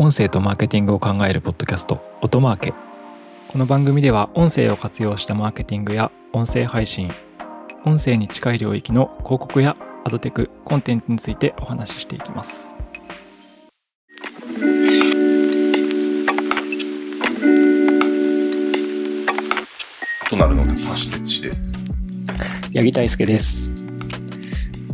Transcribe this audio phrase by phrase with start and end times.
[0.00, 2.72] 音声とマーケティングを考えるポッドキャスト音マーケ
[3.48, 7.10] この番組では音声を活用したマーケティングや音声配信
[7.84, 12.76] 音声に近い領域の広告やアドテクコンテンツについてお話ししていきます
[20.30, 21.76] となるの高橋哲司です。
[22.72, 23.72] 八木大輔です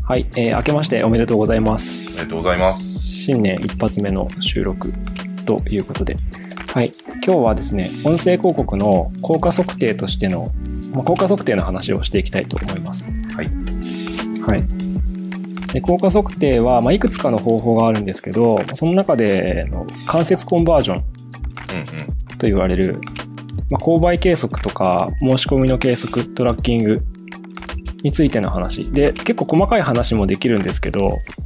[0.08, 2.83] はい、えー明けましておめでとうございますありがとうございます。
[3.24, 4.92] 新年一発目の収録
[5.46, 6.14] ということで、
[6.74, 6.92] はい、
[7.24, 10.52] 今日はですね、音声広告の効果測定としての、
[10.92, 13.06] まあ、効果測定の話をしていきたいと思います。
[13.34, 13.46] はい。
[14.46, 15.72] はい。
[15.72, 22.36] で効果測定は、まあ、いくつかの方法があるんですけど、その中での間接コンバージョンうんうん。
[22.36, 23.00] と言われる、
[23.70, 27.02] まあ、購買計測とか申し込みの計測、トラッキング
[28.02, 28.92] についての話。
[28.92, 31.43] で、結構細かい話もできるんですけど、まあ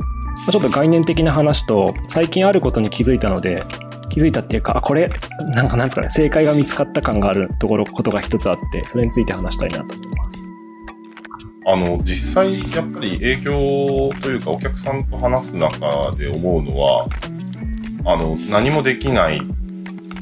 [0.51, 3.63] ちょっと概念的な話と、最近あることに気づいたので、
[4.09, 5.11] 気づいたっていうか、あ、これ、
[5.55, 10.39] なんかなんですかね、正解が見つかった感があるところ、ことが一つあって、それについて話したいなと思います。
[11.67, 17.07] あの、実際、やっぱり影響というか、お客さんと話す中で思うのは、
[18.07, 19.43] あの、何もできない、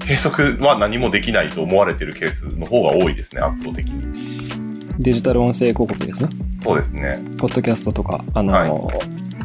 [0.04, 4.76] 計測は何もできないと思われてるケースの方が多いですね、圧倒的に。
[4.98, 6.30] デジタル音声広告ですね。
[6.60, 7.22] そうですね。
[7.38, 8.90] ポッドキャストとか、あの、は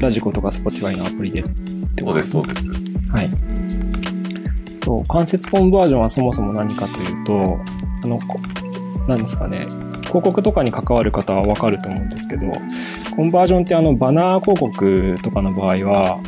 [0.01, 2.69] ラジコとか Spotify のアプリでってそうです、そうです。
[3.11, 3.29] はい。
[4.83, 7.59] そう、間接コンバージョンはそもそも何かというと、
[8.03, 8.39] あの、こ
[9.07, 9.67] なんですかね、
[10.01, 12.47] 広告とかに関わる方はわかると思うんですけど、
[13.15, 16.19] コンバージョンってあの、バナー広告とかの場合は、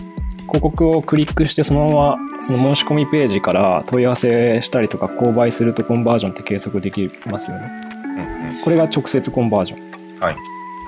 [0.53, 7.67] 広告をクリックしてそのままその申し込みページから問い合わせしたりとか購買するとコンバージョンって計測できますよね。
[8.03, 8.61] うんうん。
[8.63, 10.19] これが直接コンバージョン。
[10.19, 10.35] はい。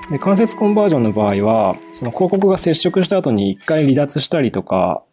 [0.10, 5.04] で、間接コンバージョンの場合は、その広告が接触した後に一回離脱したりとか、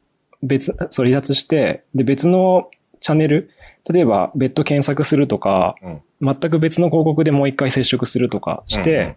[0.43, 3.51] 別、そう離脱して、で、別のチャンネル、
[3.91, 9.17] 例えば別途検索するとか、うん全く別の広告でもう一回接触するとかして、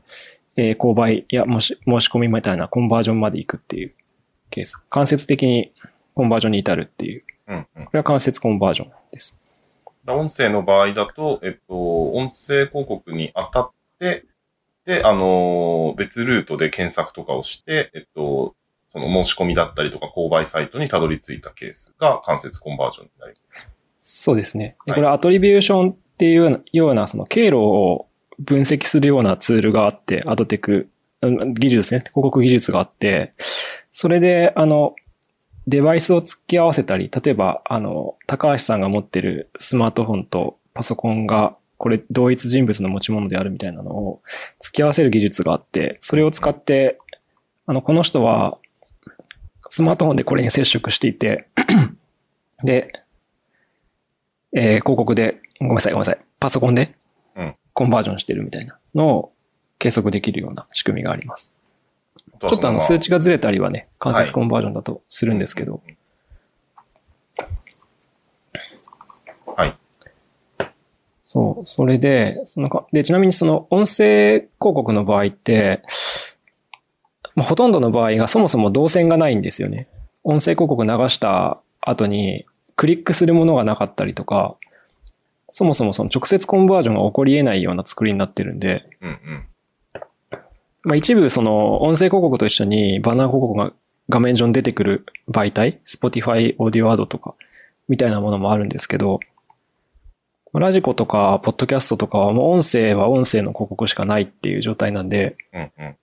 [0.56, 3.94] えー購買やもし申し込みみたいなコンバージョンまで行くっていう
[4.50, 4.78] ケース。
[4.90, 5.72] 間接的に
[6.16, 7.24] コンバージョンに至るっていう。
[7.48, 7.86] うんうん。
[7.86, 9.38] これは間接コンバージョンです。
[10.08, 14.26] 音声の場合だと、えっと、音声広告に当たって、
[14.86, 18.56] で、あのー別ルートで検索とかをして、えっと、
[18.88, 23.68] その申し込みだったりとか購買サイトにたどり着いたケースが間接コンバージョンになります。
[24.24, 24.76] そうですね。
[24.86, 28.08] ではいこれアトリビューションっていうようなその経路を
[28.40, 30.90] 分析するようなツールがあって、アドテク、
[31.22, 32.00] うん技術ですね。
[32.00, 33.34] 広告技術があって、
[33.92, 34.96] それで、あの、
[35.68, 44.22] デバイスを突き合わせたり、例えば、あの、高橋さんが持ってるスマートフォンとパソコンが、これ同一人物の持ち物であるみたいなのを
[44.62, 46.98] 突き合わせる技術があって、それを使って、
[47.66, 48.58] あの、この人は、
[49.68, 51.48] スマートフォンでこれに接触していて、
[52.64, 52.92] で、
[54.54, 56.96] えー広告で、ごめんなさい、ごめんなさい、パソコンで
[57.36, 59.34] うんコンバージョンしてるみたいなのを
[59.80, 61.52] 計測できるような仕組みがあります。
[62.40, 65.95] ちょっとあの数値がずれたりはね、間はい接コンバージョンだとするんですけど、はい。
[71.36, 75.82] そう、それで、そのか、で、ちなみにその音声広告の場合って、
[77.36, 79.90] まあ、ほとんどの場合がそもそも動線がないんですよね。
[80.24, 82.46] 音声広告流した後に
[82.78, 84.56] クリックするものがなかったりとか、
[85.50, 89.46] そもそもその直接コンバージョンが起こり得ないような作りになってるんで、うんうん。
[90.84, 93.74] まあ、一部その音声広告と一緒にバナー広告が
[94.08, 97.36] 画面上に出てくる媒体、Spotify、Audio Ad とか、
[97.90, 99.20] みたいなものもあるんですけど、
[100.60, 105.96] ラジコとか、ポッドキャストとかはもう音声は音声の広告しかないっていう状態なんで、うんうん。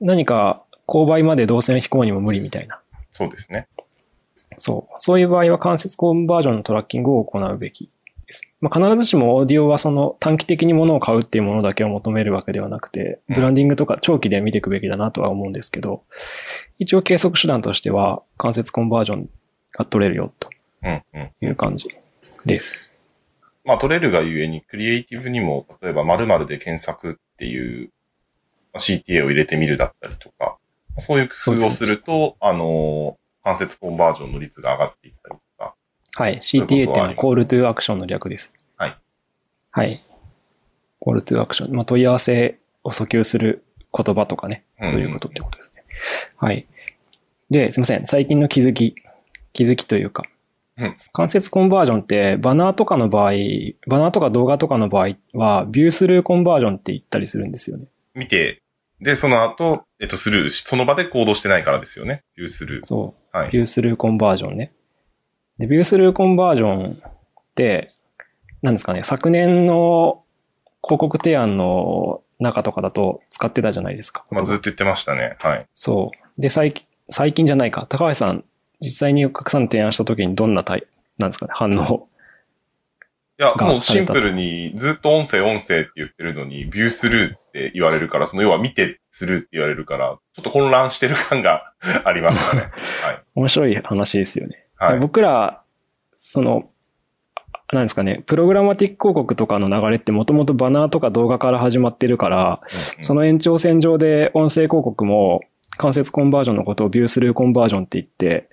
[0.00, 2.80] 何か購買まで動線飛行にも無理みたいな。
[3.12, 3.66] そうですね。
[4.56, 4.94] そう。
[4.98, 7.90] そういう場合は間接コンバージョンのトラッキングを行うべき
[8.26, 8.42] です。
[8.60, 16.02] まあ、必ずしもオーディオはその短期的に物を買うっていうものだけを求めるわけではなくて、うんブランディングとか長期で見ていくべきだなとは思うんですけど、
[16.78, 19.30] 一応計測手段としては間接コンバージョン
[19.72, 20.48] が取れるよと
[20.82, 21.30] うんうん。
[21.40, 21.88] いう感じ
[22.44, 22.87] です。
[23.68, 27.90] まあ、取れるがゆえに、クリエイティブにも、例えば〇〇で検索っていう
[28.72, 30.56] まあ CTA を入れてみるだったりとか、
[30.96, 35.74] そういう工夫をすると、あの、間接コンバージョンの率が上がっていったりとか、
[36.14, 36.38] はい。
[36.38, 38.54] CTA っていうのははあります Call to Action の略です。
[38.78, 38.96] はい。
[39.70, 40.04] はい。
[41.02, 41.74] Call to Action。
[41.74, 44.64] まあ、問い合わせを訴求する言葉とかね。
[44.80, 45.84] うんそういうことってことですね。
[46.36, 46.66] はい。
[47.50, 48.06] で、すいません。
[48.06, 48.94] 最近の気づき。
[49.52, 50.24] 気づきというか。
[50.78, 53.32] うん間接コンバージョンって、バナーとかの場合、
[53.86, 57.86] バナーとか動画とかの場合は、ビュースルーコンバージョンって言ったりするんですよね。
[58.14, 58.62] 見て、
[59.00, 62.22] で、その後、えっと、スルーし、その場で行動してないからですよね。
[62.36, 62.84] ビュースルー。
[62.84, 63.36] そう。
[63.36, 63.50] はい。
[63.50, 64.72] ビュースルーコンバージョンね。
[65.58, 67.12] で、ビュースルーコンバージョンっ
[67.54, 67.92] て、
[68.62, 70.24] なんですかね、昨年の
[70.82, 74.24] 広告提案の中とかだと使ってたじゃないですか。
[74.30, 75.36] まあ、ずっと言ってましたね。
[75.40, 75.58] はい。
[75.74, 76.40] そう。
[76.40, 77.86] で、最近、最近じゃないか。
[77.88, 78.44] 高橋さん、
[78.80, 80.86] 実際にお客さんに提案した時にどんな対、
[81.18, 82.08] なんですかね、反応。
[83.40, 91.72] いや、がもうシンプルにずっと音声音声って言ってるのに、ビュースルーって言われるから、その要は見てスルーって言われるから、ちょっと混乱してる感が
[92.04, 92.62] ありましたね。
[93.04, 93.22] はい。
[93.36, 94.66] 面白い話ですよね。
[94.76, 94.98] はい。
[94.98, 95.62] 僕ら、
[96.16, 96.68] その、
[97.72, 102.60] なんですかね、プログラマティック広告とかの流れってもともとバナーとか動画から始まってるから、
[102.98, 105.42] うんその延長線上で音声広告も
[105.76, 108.48] 間接コンバージョンのことをビュースルーコンバージョンって言って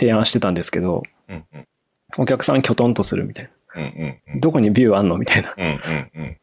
[0.00, 1.66] 提案してたんですけど、うんうん
[2.18, 3.50] お客さんきょとんとするみたいな。
[3.76, 5.54] うんうんうんどこにビューあんのみたいな。
[5.56, 6.36] うんうんうん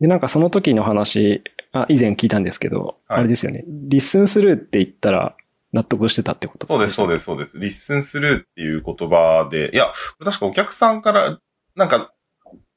[0.00, 1.42] で、なんかその時の話、
[1.72, 3.64] あ、以前聞いたんですけど、はいあれですよね。
[3.66, 5.34] リッスンスルーって言ったら
[5.72, 7.58] 納得してたってことそうです、そうです、そうです。
[7.58, 9.92] リッスンスルーっていう言葉で、いや、
[10.22, 11.38] 確かお客さんから、
[11.74, 12.12] なんか、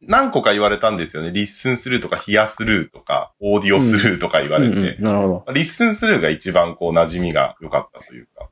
[0.01, 1.31] 何個か言われたんですよね。
[1.31, 4.75] リッスンスルーとか、ヒアスルーとか、オーディオスルーとか言われて。
[4.75, 5.53] うんうん、なるほど。
[5.53, 8.50] リッスンスルーが一番こう馴染みが良かったというか。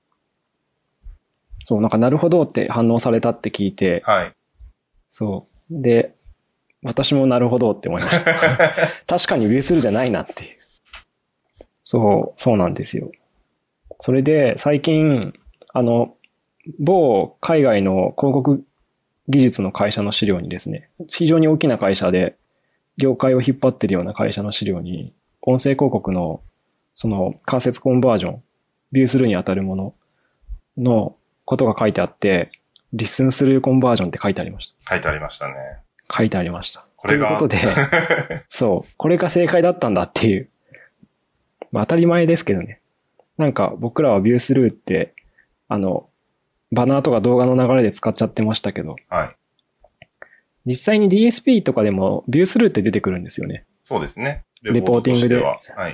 [1.65, 4.33] そう、なんかなるほどって反応されたって聞いて、はい。
[5.09, 5.81] そう。
[5.81, 6.15] で、
[6.83, 8.33] 私もなるほどって思いました。
[9.07, 10.57] 確かにビュースルーじゃないなっていう。
[11.83, 13.11] そう、そうなんですよ。
[13.99, 15.33] それで最近、
[15.73, 16.15] あの、
[16.77, 18.63] 某海外の広告
[19.27, 22.35] 技術の会社の資料にですね、非常に大きな会社で、
[22.97, 26.41] 業界を引っ張ってるような会社の資料に、音声広告の、
[26.93, 28.43] その、間接コンバージョン、
[28.91, 29.93] ビュースルーに当たるもの
[30.77, 31.15] の
[31.45, 32.51] ことが書いてあって、
[32.93, 34.93] リッスンスルーコンバージョンって書いてありました。
[34.93, 35.53] 書いてありましたね。
[36.11, 36.85] 書いてありました。
[36.95, 37.57] これがということで、
[38.49, 40.49] そう、これが正解だったんだっていう。
[41.71, 42.79] まあ当たり前ですけどね。
[43.37, 45.13] なんか僕らはビュースルーって、
[45.67, 46.09] あの、
[46.71, 49.35] バナーとか動画の流れで使っちゃってましたけど、はい。
[50.65, 53.65] 実際に DSP とかでもビュースルーって出てくるんですよね。
[53.83, 54.44] そうですね。
[54.63, 55.43] レポーティングで。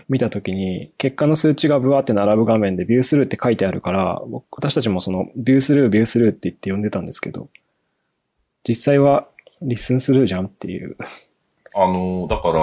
[0.07, 7.49] 見たときに、結果の数値がブワーって並ぶ画面でビュースルーって書いてあるから、僕私たちもそのビュースルー、ビュースルーって言って呼んでたんですけど、
[8.67, 9.27] 実際は
[9.61, 10.95] リッスンスルーじゃんっていう。
[11.73, 12.61] あの、だから、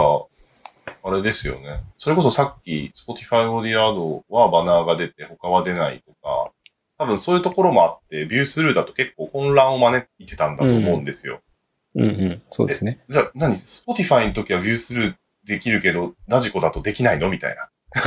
[1.02, 1.80] あれですよね。
[1.96, 6.52] それこそさっき、Spotify Audio Ad はバナーが出て他は出ないとか、
[6.98, 11.40] 多分そういうところもあって、ビュースルーだと結構混乱を招いてたんだと思うんですよ。
[11.94, 13.00] うんうん、そうですね。
[13.08, 15.14] じゃあ、何 ?Spotify の時はビュースルー
[15.48, 17.28] できるけど、ラジコだとできないの？
[17.30, 17.68] みたいな。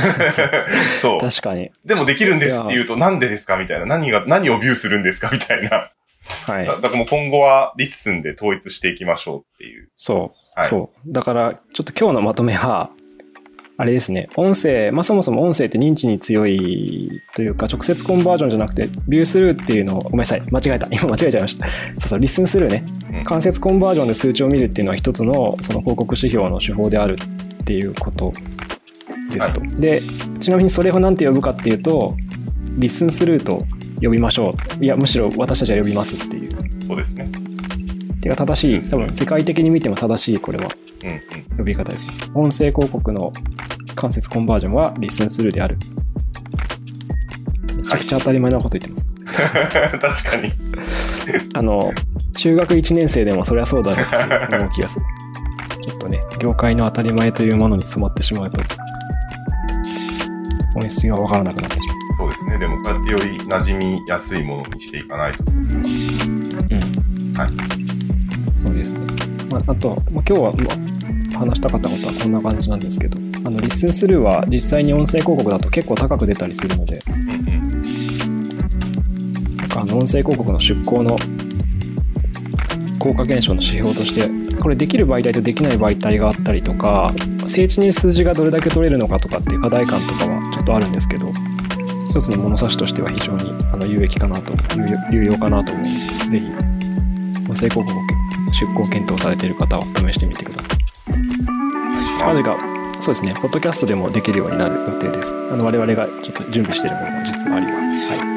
[1.02, 1.18] そう。
[1.20, 1.70] 確かに。
[1.84, 3.56] でもできるんですって言うと、なんでですか？
[3.56, 3.86] みたいな。
[3.86, 5.28] 何が、何をビューするんですか？
[5.30, 5.90] みたいな。
[6.46, 6.76] はいだ。
[6.76, 9.90] だからもう今後はリッスンで統一していきましょうっていう。
[9.96, 10.58] そう。
[10.58, 11.12] はいそう。
[11.12, 12.90] だから、ちょっと今日のまとめは、
[13.78, 14.28] あれですね。
[14.36, 20.42] 音声、まあそもそも音声って認知に強いというか、直接コンバージョンじゃなくて、ビュースルーっていうのを、ごめんなさい。
[20.50, 20.88] 間違えた。
[20.90, 21.66] 今 間違えちゃいました。
[21.66, 22.84] そうそう、リッスンスルーね。
[23.10, 28.32] うん間接コンバージョンで数値を見るっていうのは一つの、その広告指標の手法であるっていうこと
[29.30, 29.60] ですと。
[29.80, 30.02] で、
[30.40, 32.16] ちなみにそれを何て呼ぶかっていうと、
[32.76, 33.64] リッスンスルーと
[34.00, 34.84] 呼びましょう。
[34.84, 36.50] いや、むしろ私たちは呼びますっていう。
[36.86, 37.28] そうですね。
[38.20, 40.70] てか正しい、多分世界的に見ても正しい、これは。
[41.02, 41.20] うんうん。
[41.62, 42.06] 呼び方です。
[42.34, 43.32] 音声広告の
[43.94, 45.78] 間接コンバージョンはリッスンスルーである。
[47.76, 49.06] めちゃくちゃ当たり前なこと言ってます。
[49.98, 50.52] 確かに。
[51.54, 51.92] あの、
[52.34, 55.06] 中学1年生でもそりゃそうだろうって 思う気がする。
[55.82, 58.60] ちょっとね、業界の当たり前というものに染まってしまうと、
[60.74, 61.82] 本質がわからなくなってし
[62.18, 62.58] そうですね。
[62.58, 65.44] でもこうやってより馴染みやすいものにしていかないと。
[65.44, 65.54] まう。
[65.54, 67.36] うん。
[67.36, 68.52] はい。
[68.52, 69.00] そうですね。
[69.50, 70.91] まあ、あと、まあ、今日は、まあ、
[71.34, 77.00] 話したかったことはこんな感じなんですけど、あの、リッスンスルーは実際に音声広告だと結構高く出たりするので、
[79.74, 81.16] あの音声広告の出稿の
[82.98, 84.28] 効果検証の指標として
[84.60, 87.12] これできる媒体とできない媒体があったりとか
[87.48, 91.32] 精緻に数字がどれだけ取れるのかとかっていう課題感とかはちょっとあるんですけど
[92.08, 94.52] 一つの物差しとしては非常にあの有益かなと
[95.10, 96.46] 有用かなと思うのでぜひ
[97.48, 97.94] 音声広告を
[98.52, 100.81] 出稿検討されている方は試してみてください。
[102.22, 108.31] 近々そうですねポッドキャストでもできるようになる予定ですあの我々がちょっと準備しているものも実はありますはい